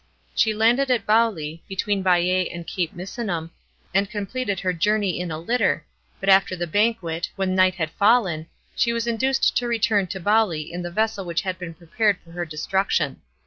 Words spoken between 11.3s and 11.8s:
had been